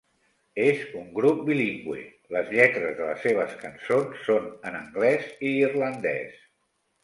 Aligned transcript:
És 0.61 0.79
un 1.01 1.11
grup 1.19 1.43
bilingüe, 1.49 1.99
les 2.37 2.49
lletres 2.55 2.97
de 3.01 3.11
les 3.11 3.23
seves 3.27 3.55
cançons 3.61 4.27
són 4.33 4.51
en 4.73 4.81
anglès 4.83 5.33
i 5.51 5.57
irlandès. 5.71 6.45